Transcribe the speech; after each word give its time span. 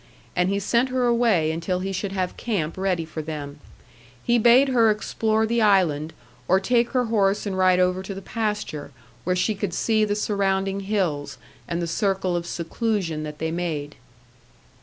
And 0.35 0.49
he 0.49 0.59
sent 0.59 0.89
her 0.89 1.05
away 1.05 1.51
until 1.51 1.81
he 1.81 1.91
should 1.91 2.11
have 2.11 2.35
camp 2.35 2.75
ready 2.75 3.05
for 3.05 3.21
them. 3.21 3.59
He 4.23 4.39
bade 4.39 4.69
her 4.69 4.89
explore 4.89 5.45
the 5.45 5.61
island, 5.61 6.11
or 6.47 6.59
take 6.59 6.89
her 6.93 7.05
horse 7.05 7.45
and 7.45 7.55
ride 7.55 7.77
over 7.77 8.01
to 8.01 8.15
the 8.15 8.21
pasture, 8.23 8.89
where 9.25 9.35
she 9.35 9.53
could 9.53 9.75
see 9.75 10.03
the 10.03 10.15
surrounding 10.15 10.79
hills 10.79 11.37
and 11.67 11.83
the 11.83 11.85
circle 11.85 12.35
of 12.35 12.47
seclusion 12.47 13.21
that 13.21 13.37
they 13.37 13.51
made. 13.51 13.95